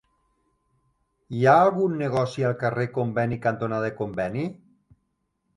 Hi 1.39 1.43
ha 1.49 1.53
algun 1.65 1.93
negoci 2.01 2.47
al 2.49 2.57
carrer 2.63 2.87
Conveni 2.97 3.39
cantonada 3.47 3.95
Conveni? 4.03 4.51